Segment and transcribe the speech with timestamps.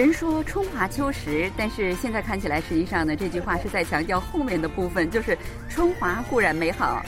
[0.00, 5.36] 人说春华秋实，但是现在看起来，实际上呢，这句话是在强调后面的部分，就是
[5.68, 7.04] 春华固然美好，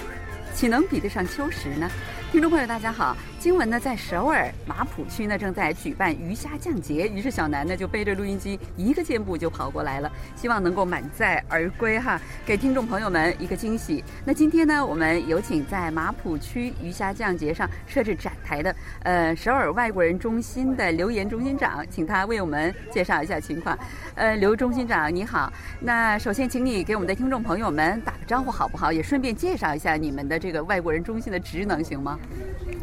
[0.53, 1.91] 岂能比得上秋实呢？
[2.31, 3.17] 听众朋友，大家好。
[3.43, 14.05] 新闻呢，在首尔马浦区呢正在举办鱼虾降节，于是小南呢就背着录音机一个箭步就跑过来了，希望能够满载而归哈，给听众朋友们一个惊喜。
[14.25, 23.77] 那今天呢，我们有请在马浦区鱼虾降节上设置展台的呃首尔外国人中心的留言中心长，请他为我们介绍一下情况。
[24.15, 28.93] 呃，刘中心长你好，那首先请你给我们的听众朋友们打个招呼好不好？
[28.93, 32.17] 也顺便介绍一下你们的这个外国人中心的职能行吗？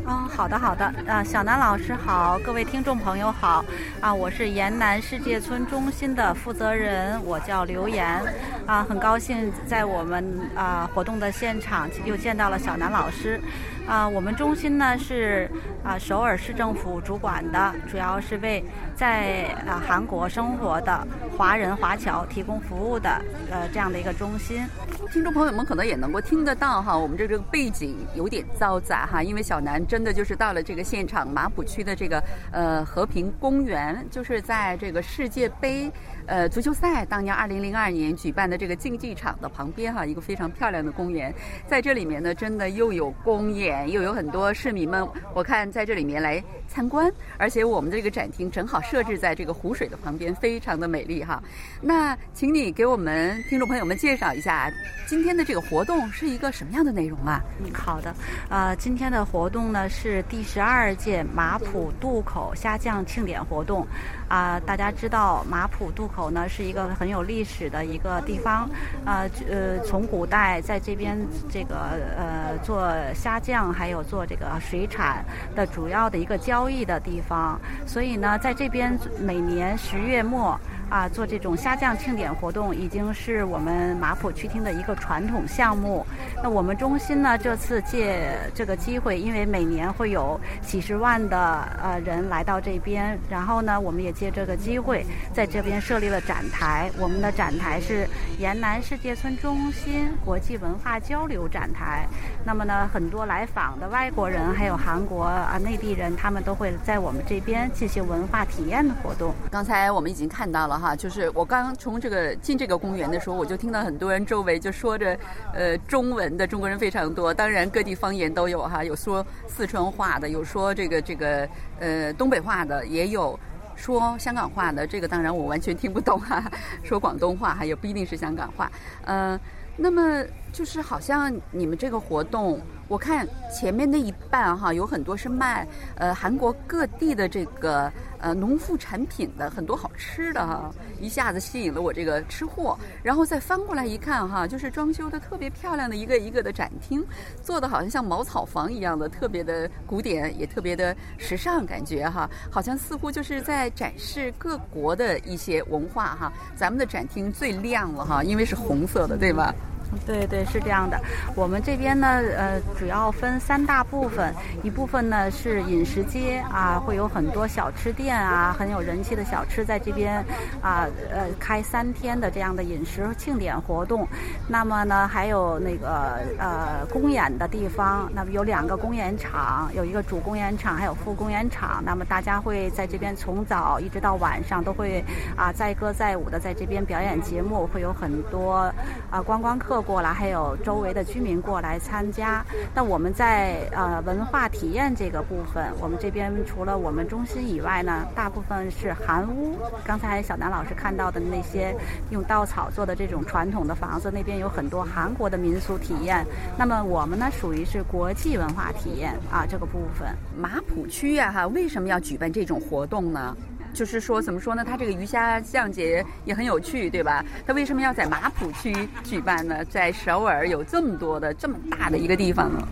[0.05, 3.63] 嗯，好的好的，啊，小南老师好，各位听众朋友好，
[4.01, 8.19] 啊，我是延南世界村中心的负责人，我叫刘岩，
[8.65, 10.25] 啊，很高兴在我们
[10.55, 13.39] 啊活动的现场又见到了小南老师。
[13.87, 15.49] 啊，我们中心呢是
[15.83, 18.63] 啊首尔市政府主管的，主要是为
[18.95, 23.09] 在啊韩国生活的华人华侨提供服务的
[23.51, 24.63] 呃这样的一个中心。
[25.07, 35.91] 听众朋友们可能也能够听得到哈，我们这个背景有点嘈杂哈，因为小南真的就是到了这个现场马浦区的这个呃和平公园，就是在这个世界杯。
[36.27, 41.33] 呃，足球赛当年二零零二年举办的这个竞技场的旁边哈，一个非常漂亮的公园，
[41.67, 51.41] 在这里面呢，真的又有公演，又有很多市民们，我看在这里面来参观，而且我们的这个展厅正好设置在这个湖水的旁边，非常的美丽哈。
[51.81, 54.71] 那请你给我们听众朋友们介绍一下
[55.05, 57.41] 今天的这个活动是一个什么样的内容啊？
[57.59, 58.13] 嗯，好的，
[58.47, 63.87] 呃，今天的活动呢是第十二届马浦渡口虾酱庆典活动。
[64.27, 68.69] 啊，大家知道马浦渡口呢是一个很有历史的一个地方，
[69.03, 71.17] 啊呃，从古代在这边
[71.49, 71.75] 这个
[72.15, 80.55] 呃做虾酱，还有做这个水产的主要的一个交易的地方，所以呢，在这边每年十月末。
[80.89, 86.03] 啊，做这种虾酱庆典活动已经是我们马浦区厅的一个传统项目。
[86.41, 91.37] 那我们中心呢，这次借这个机会，因为每年会有几十万的
[91.79, 96.89] 呃人来到这边，然后呢，我们也借这个机会在这边设立了展台。
[96.97, 98.07] 我们的展台是
[98.39, 102.07] 延南世界村中心国际文化交流展台。
[102.43, 109.35] 那么呢，很多来访的外国人，还有韩国啊内地人，他们都会在我们这边进行文化体验的活动。
[109.51, 110.78] 刚才我们已经看到了。
[110.79, 115.17] 哈，就是我刚从这个进这个公园的时候，我就听到很多人周围就说着，
[115.53, 121.47] 呃，中文的中国人非常多，当然各地方言都有哈，有说四川话的，有说这个这个
[121.79, 123.37] 呃东北话的，也有
[123.75, 126.43] 说香港话的，这个当然我完全听不懂哈，
[126.83, 128.71] 说广东话哈，也不一定是香港话，
[129.05, 129.39] 嗯，
[129.75, 132.59] 那么就是好像你们这个活动。
[132.87, 142.75] 我看前面那一半哈，有很多是卖呃韩国各地的这个呃农副产品的，很多好吃的哈，一下子吸引了我这个吃货。
[143.03, 147.05] 然后再翻过来一看哈，就是装修的特别漂亮的一个一个的展厅，
[147.43, 156.33] 做的好像像茅草房一样的，特别的古典，也特别的时尚感觉哈，好像似乎就是在展示各国的一些文化哈。
[156.55, 159.53] 咱们的展厅最亮了哈，因为是红色的，对吧？
[160.05, 160.99] 对对是这样的，
[161.35, 162.07] 我们这边呢，
[162.37, 170.23] 呃，主要分三大部分，一部分呢是饮食街啊，会有很多小吃店啊，很有人气的小吃在这边
[170.61, 174.07] 啊，呃，开三天的这样的饮食庆典活动。
[174.47, 181.83] 那么呢，还有那个呃公演的地方，那么有两个公演场，有一个主公演场，还有副公演场。
[181.83, 185.03] 那么大家会在这边从早一直到晚上都会
[185.35, 188.71] 啊载歌载舞的在这边表演节目，会有很多
[189.09, 189.78] 啊观光客。
[189.81, 192.45] 过来，还有周围的居民过来参加。
[192.73, 199.57] 那我们在呃文化体验这个部分，我们这边除了我们中心以外呢，大部分是韩屋。
[199.85, 201.75] 刚才小南老师看到的那些
[202.09, 206.25] 用稻草做的这种传统的房子，那边有很多韩国的民俗体验。
[206.57, 210.07] 那么我们呢，属于是国际文化体验啊这个部分。
[210.37, 213.35] 马浦区呀，哈，为什么要举办这种活动呢？
[213.73, 214.63] 就是说，怎么说呢？
[214.65, 217.23] 它这个鱼虾降节也很有趣，对吧？
[217.45, 218.73] 它为什么要在马浦区
[219.03, 219.63] 举办呢？
[219.65, 222.67] 在首尔有这么多的这么大的一个地方呢？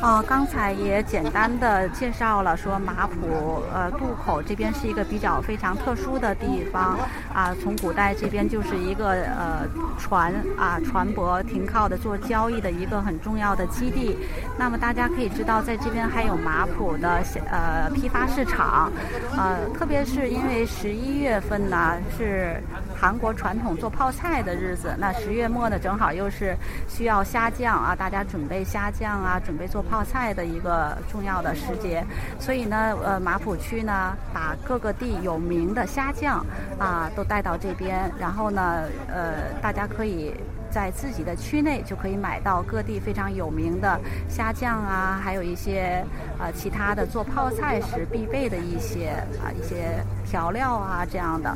[0.00, 6.98] 哦，刚才也简单的介绍了，说马浦呃渡口这边是一个比较非常特殊的地方
[7.32, 7.54] 啊。
[7.62, 9.68] 从古代这边就是一个呃
[9.98, 14.16] 船啊船舶停靠的做交易的一个很重要的基地。
[14.58, 18.90] 那么大家可以知道，在这边还有马浦的呃批发市场，
[19.36, 20.21] 呃，特别是。
[20.22, 22.62] 是因为十一月份呢是
[22.96, 26.56] 韩国传统做泡菜的日子，那十月末呢正好又是
[26.88, 32.04] 需要虾酱啊，大家准备虾酱啊，准备做泡菜的一个重要的时节，
[32.38, 36.46] 所以呢，呃，马浦区呢把各个地有名的虾酱
[36.78, 40.32] 啊都带到这边，然后呢，呃，大家可以。
[40.72, 46.02] 在自己的区内就可以买到各地非常有名的虾酱啊，还有一些
[46.38, 49.10] 呃其他的做泡菜时必备的一些
[49.42, 51.50] 啊一些调料啊这样的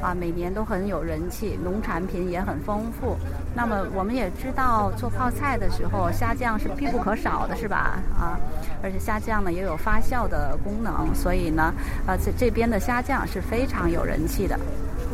[0.00, 3.16] 啊，每年都很有人气，农产品也很丰富。
[3.54, 7.98] 那么我们也知道做泡菜的时候，虾酱是必不可少的，是吧？
[8.16, 8.38] 啊，
[8.82, 11.74] 而且虾酱呢也有发酵的功能，所以呢，
[12.06, 14.56] 呃，这这边的虾酱是非常有人气的。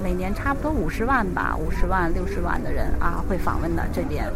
[0.03, 4.31] 每年差不多五十万吧，五十万六十万的人啊会访问的这边。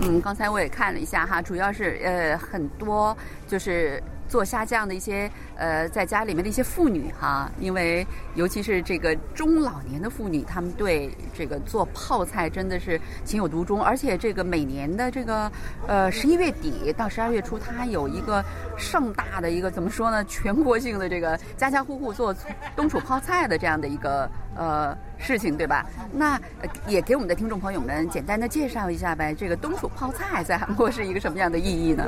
[0.00, 3.16] 嗯，刚才我也看了一下哈，主要是呃很多
[3.46, 4.02] 就是。
[4.28, 15.50] 做虾酱的一些呃，在家里面的一些妇女哈，因为尤其是这个中老年的妇女，她们对这个做泡菜真的是情有独钟，而且这个每年的这个
[15.86, 18.44] 呃十一月底到十二月初，它有一个
[18.76, 20.24] 盛大的一个怎么说呢？
[20.24, 22.34] 全国性的这个家家户户做
[22.74, 25.86] 冬储泡菜的这样的一个呃事情，对吧？
[26.12, 26.38] 那
[26.86, 32.04] 也给我们的听众朋友们简单的介绍一下呗，这个冬储泡菜在韩国是一个什么样的意义呢？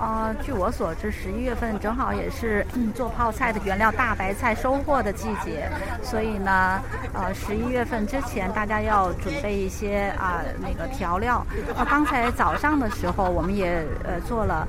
[0.00, 2.64] 呃，据我所知，十一月份正好也是
[2.94, 5.68] 做泡菜的原料大白菜收获的季节，
[6.02, 6.80] 所以呢，
[7.12, 11.44] 呃，十一月份之前大家要准备一些啊那个调料。
[11.76, 14.66] 啊，刚才早上的时候，我们也呃做了。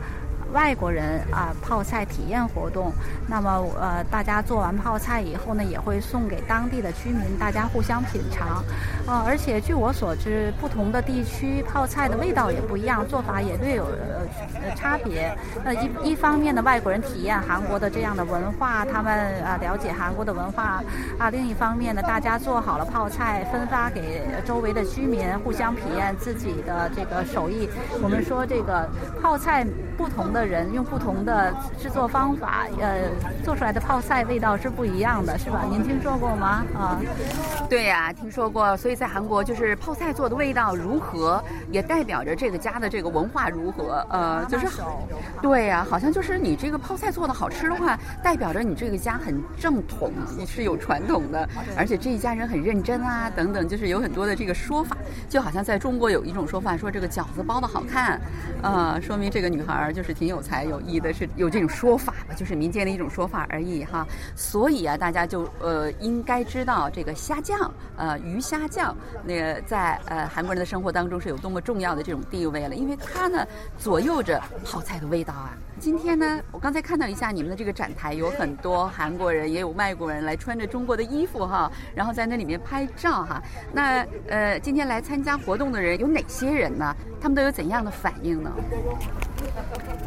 [0.54, 2.92] 外国人啊，泡菜体验活动。
[3.28, 8.64] 那么呃，大家做完泡菜以后呢，也会送给当地的居民，大家互相品尝。
[9.06, 15.32] 呃，而且据我所知，不同的地区泡菜的味道也不一样，做法也略有呃差别。
[15.64, 20.82] 那一一方面呢，外国人体验韩国的这样的文化，他们啊了解韩国的文化
[21.20, 27.70] 啊；另一方面呢，大家做好了泡菜，分发给周围的居民，互相体验自己的这个手艺。
[28.02, 28.90] 我们说这个
[29.22, 29.64] 泡菜
[29.96, 30.39] 不同的。
[30.40, 33.10] 的人用不同的制作方法，呃，
[33.44, 35.66] 做出来的泡菜味道是不一样的，是吧？
[35.70, 36.64] 您听说过吗？
[36.74, 36.98] 啊，
[37.70, 38.78] 对呀，听说过。
[38.78, 44.06] 所以在韩国，就是泡菜做的味道如何，也代表着这个家的这个文化如何。
[44.10, 44.68] 呃，就是，
[45.42, 54.96] 对呀，好像就是你这个泡菜做的好吃的话，代表着你这个家很正统，你是有传统的，而且这一家人很认真啊，等等，就是有很多的这个说法。
[55.28, 58.22] 就好像在中国有一种说法，说这个饺子包的好看，
[58.62, 60.29] 呃，说明这个女孩就是挺。
[60.30, 64.08] 有才有艺的是有这种说法吧，就是民间的一种说法而已哈。
[64.36, 68.96] 所以啊，大家就呃应该知道这个虾酱，呃鱼虾酱，
[69.26, 73.46] 那个在呃韩国人的生活当中是有多么重要的这种地位了，因为它呢
[73.78, 75.58] 左右着泡菜的味道啊。
[75.80, 83.42] 今天呢，我刚才看到一下你们的这个展台，有很多韩国人，也有外国人来穿着中国的衣服哈，然后在那里面拍照哈。
[83.72, 86.94] 那呃，今天来参加活动的人有哪些人呢？
[87.22, 88.52] 他们都有怎样的反应呢？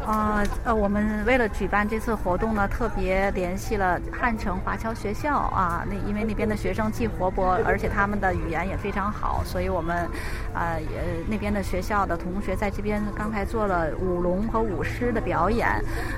[0.05, 10.09] 啊，呃，我们为了举办这次活动呢，特别联系了汉城华侨学校啊，那因为那边的学生既活泼，而且他们的语言也非常好，所以我们，
[10.53, 15.69] 呃，呃，那边的学校的同学在这边刚才做了舞龙和舞狮的表演，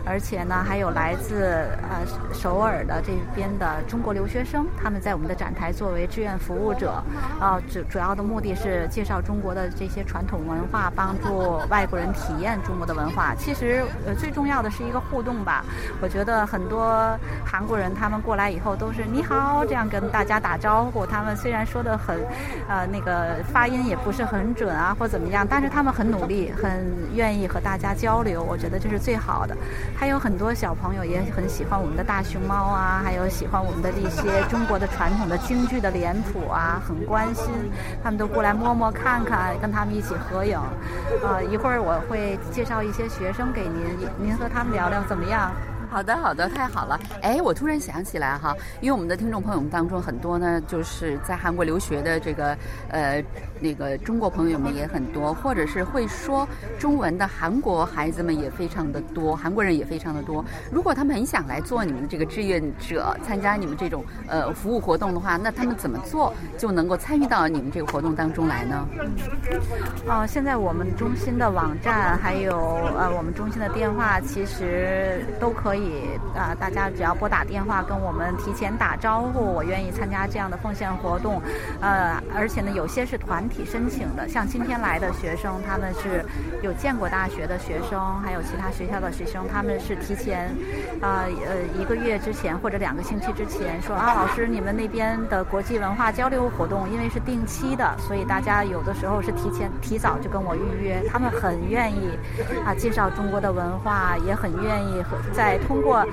[0.03, 2.01] 而且呢，还有来自呃
[2.33, 7.03] 首尔的这边的中国留学生，他们在我们的展台作为志愿服务者，
[7.39, 13.36] 啊，主主要的目的是介绍中国的这些传统文化，帮助外国人体验中国的文化。
[13.36, 13.75] 其实。
[14.05, 15.63] 呃，最重要的是一个互动吧。
[16.01, 21.05] 我觉得很多韩国人他们过来以后都是你好这样跟大家打招呼。
[21.05, 22.17] 他们虽然说的很，
[22.67, 28.41] 呃，那个发音也不是很准啊，或怎么样，但是他们很努力，很愿意和大家交流。
[28.41, 29.55] 我觉得这是最好的。
[29.96, 37.46] 还有很多小朋友也很喜欢我们的大熊猫啊，还有喜欢我们的一些中国的传统的京剧的脸谱啊，很关心。
[38.01, 40.58] 他们都过来摸摸看看，跟他们一起合影。
[41.22, 43.64] 呃，一会儿我会介绍一些学生给。
[43.69, 45.51] 您您和他们聊聊怎么样？
[45.89, 47.00] 好的，好的，太好了。
[47.22, 52.58] 哎，我突然想起来哈，因为我们的听众朋友们当中很多呢，就是在韩国留学的这个
[52.89, 53.24] 呃
[53.60, 56.48] 那个中国朋友们也很多，或者是会说
[56.80, 60.44] 中文的韩国孩子们也非常的多，韩国人也非常的多。
[60.72, 68.88] 如果他们很想来做你们的这个志愿者，参加你们这种呃服务活动的话，那他们怎么做就能够参与到你们这个活动当中来呢？
[70.08, 72.58] 哦，现在我们中心的网站还有
[72.98, 75.75] 呃我们中心的电话，其实都可以。
[75.75, 81.41] 可以啊，大家只要拨打电话跟我们提前打招呼，我愿意参加这样的奉献活动。
[81.82, 86.24] 呃，而且呢，有些是团体申请的，像今天来的学生，他们是
[86.63, 90.48] 有建国大学的学生，还有其他学校的学生，他们是提前
[91.01, 102.17] 啊呃一个月之前或者两个星期之前说啊，老师你们那边的国际文化交流活动，因为是定期的，所以大家有的时候是提前提早就跟我预约，他们很愿意
[102.65, 106.05] 啊介绍中国的文化，也很愿意和在通过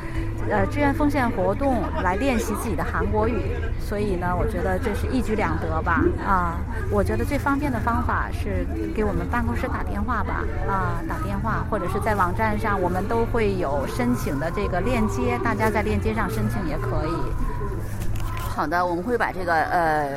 [0.51, 6.57] 呃志愿奉献活动来练习自己的韩国语，所以呢，我觉得这是一举两得吧啊！
[6.91, 17.15] 我觉得最方便的方法是给我们办公室打电话吧啊，打电话或者是在网站上，我们都会有申请的这个链接，大家在链接上申请也可以。
[18.39, 20.09] 好的，我们会把这个呃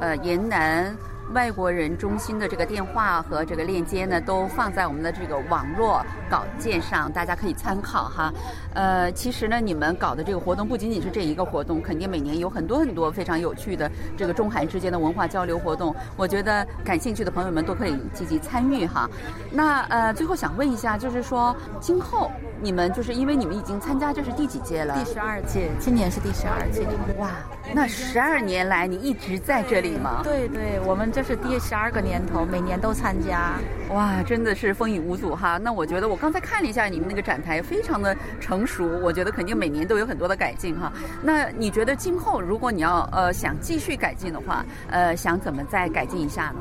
[0.00, 0.94] 呃云南。
[1.32, 8.32] 外国人中心的这个电话和这个链接呢，都放在我们的这个网络稿件上，大家可以参考哈。
[8.74, 15.94] 呃，其实呢，你们搞的这个活动不仅仅是这一个活动，肯定每年有很多很多非常有趣的这个中韩之间的文化交流活动。
[16.16, 19.08] 我觉得感兴趣的朋友们都可以积极参与哈。
[19.52, 24.94] 那呃，最后想问一下，就是说今后你们就是因为你们已经参加这是第几届了？
[24.98, 26.86] 第十二届，今年是第十二届。
[27.18, 27.30] 哇，
[27.72, 30.20] 那十二年来你一直在这里吗？
[30.22, 31.20] 对对，我们这。
[31.30, 33.52] 是第十二个年头，每年都参加，
[33.90, 35.58] 哇，真的是风雨无阻哈。
[35.58, 40.90] 那我觉得我刚才看了一下你们那个展台，非常的成熟，我觉得肯定每年都有很多的改进哈。
[41.22, 46.56] 那你觉得今后如果你要呃想继续改进的话，呃，想怎么再改进一下呢？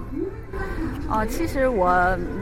[1.10, 1.88] 哦，其实我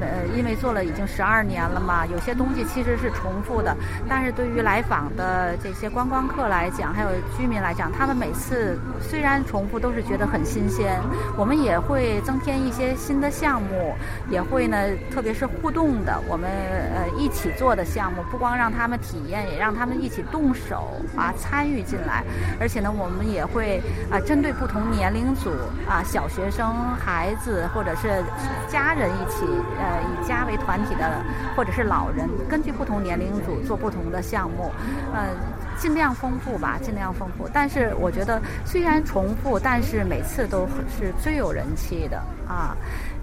[0.02, 3.74] 呃，因为做了已经十二年了嘛，有些东西其实是重复的。
[4.10, 8.57] 但是对于来访的这些观光客来讲，还有居民来讲，他们每次
[9.02, 11.00] 虽然重复，都是觉得很新鲜。
[11.36, 13.94] 我们也会增添一些新的项目，
[14.30, 14.78] 也会呢，
[15.12, 16.50] 特别是互动的，我们
[16.96, 22.24] 呃一起做的项目，不光让他们体验，也让他们一起动手啊参与进来。
[22.60, 25.52] 而且呢，我们也会啊针对不同年龄组
[25.88, 28.24] 啊，小学生、孩子或者是。
[28.68, 29.46] 家人一起，
[29.80, 31.22] 呃，以家为团体的，
[31.56, 34.72] 或者是老人，根据不同年龄组做不同的项目，
[35.14, 35.30] 呃，
[35.78, 37.48] 尽量丰富吧，尽量丰富。
[37.54, 40.68] 但是我觉得，虽然重复，但是每次都
[40.98, 42.18] 是最有人气的
[42.48, 42.76] 啊，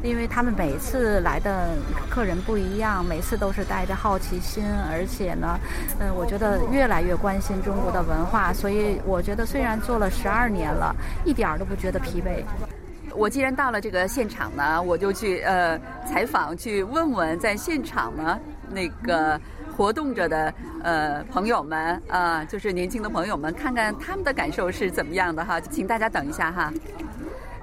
[0.02, 1.68] 因为他们每次来的
[2.08, 5.58] 客人不一样，每次都是带着好奇心，而且呢，
[5.99, 10.94] 嗯，我觉得越来越关心中国的文化，所以我觉得虽然做了十二年了，
[11.25, 12.44] 一点儿都不觉得疲惫。
[13.16, 19.40] 我既然到了这个现场呢，我就去呃采访，去问问在现场呢那个
[19.76, 25.61] 活动着的呃朋友们啊，就是年轻的朋友们，看看他们的感受是怎么样的哈。
[25.61, 26.73] 请大家等一下哈，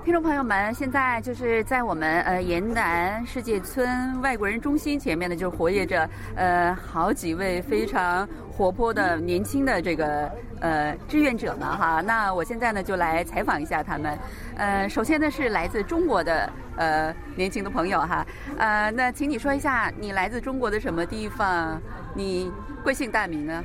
[0.03, 10.31] 听众朋友们，现在就是在我们呃沿南世界村外国人中心前面呢，就活跃着呃好几位非常活泼的年轻的这个。
[10.59, 11.67] 呃，志愿者们？
[11.67, 14.15] 哈，那我现在呢就来采访一下他们。
[14.55, 18.23] 呃，首先呢是来自中国的呃年轻的朋友哈。
[18.59, 21.81] 呃，那请你说一下，你来自中国的什么地方？
[22.13, 22.51] 你
[22.83, 23.63] 贵姓大名呢？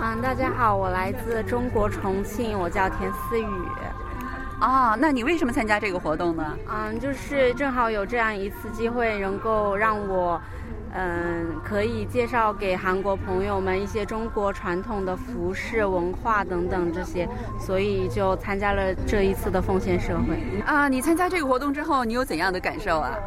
[0.00, 3.46] 嗯，大家好，我来自中国重庆，我叫田思雨。
[4.62, 6.56] 哦，那你为什么参加这个活动呢？
[6.70, 10.40] 嗯，就是正好有这样一次机会，能够让我。
[10.94, 17.26] 嗯，可以介绍给韩国朋友们一些中国传统的服饰文化等等这些，
[17.58, 20.38] 所以就参加了这一次的奉献社会。
[20.66, 23.18] 啊，你参加这个活动之后，你有怎样的感受啊？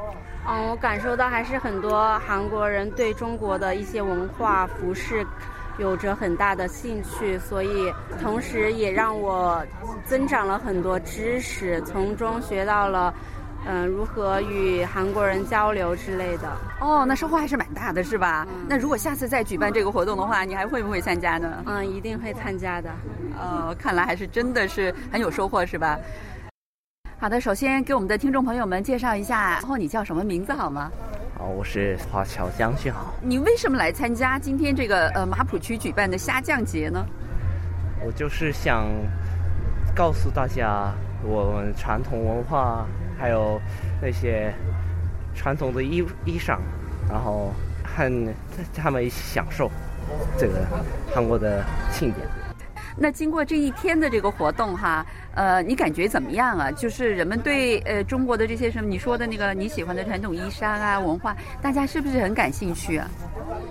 [0.47, 5.25] 嗯，我感受到还是很多韩国人对中国的一些文化服饰
[5.77, 9.63] 有着很大的兴趣，所以同时也让我
[10.05, 13.13] 增长了很多知识，从中学到了。
[13.67, 16.47] 嗯，如何与韩国人交流之类的？
[16.79, 18.45] 哦，那收获还是蛮大的，是吧？
[18.69, 21.63] 那如果下次再举办这个活动的话，你还会不会参加呢？
[21.65, 22.91] 嗯，一定会参加的。
[23.35, 25.97] 呃，看来还是真的是很有收获，是吧？
[27.17, 30.91] 好的，首先给我们的听众朋友们介绍一下，然后你叫什么名字好吗？
[31.45, 33.13] 好，我是华侨江旭豪。
[33.21, 37.05] 你为什么来参加今天这个呃马浦区举办的虾酱节呢？
[38.03, 38.87] 我就是想
[39.93, 40.91] 告诉大家
[41.23, 42.87] 我们传统文化。
[43.17, 43.61] 还有
[44.01, 44.51] 那些
[45.35, 46.57] 传统的衣衣裳，
[47.07, 48.33] 然后和
[48.75, 49.69] 他们一起享受
[50.37, 50.65] 这个
[51.13, 52.27] 韩国的庆典。
[52.97, 56.71] 那经过这一天的这个活动哈，呃，你感觉怎么样啊？
[56.71, 63.07] 就是人们对呃中国的这些什么你说的那个你喜欢的传统衣裳啊文化，大家是不是很感兴趣啊？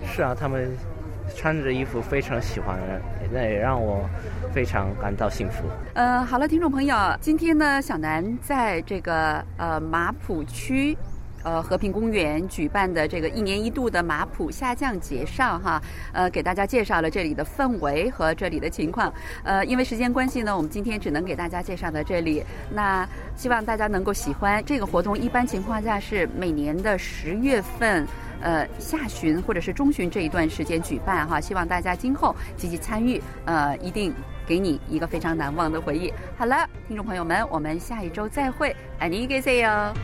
[0.06, 0.70] 是啊，他们
[1.34, 2.78] 穿着衣服非常喜欢，
[3.32, 4.08] 那也让我。
[4.52, 5.64] 非常感到幸福。
[5.94, 10.96] 呃，好了，听众朋友，今天呢，小南在这个呃马浦区，
[11.44, 15.80] 呃和平公园举办的这个一年一度的马普下降节上哈，
[16.12, 19.12] 呃给大家介绍了这里的氛围和这里的情况。
[19.44, 22.42] 呃，因为时间关系呢，我们今天只能给大家介绍到这里。
[22.72, 25.16] 那希望大家能够喜欢这个活动。
[25.16, 28.04] 一般情况下是每年的十月份。
[28.40, 34.12] 呃，下旬或者是中旬这一段时间举办哈，希望大家今后积极参与，呃，一定
[34.46, 36.12] 给你一个非常难忘的回忆。
[36.36, 39.94] 好了，听众朋友们，我们下一周再会，爱你一个 C 哟。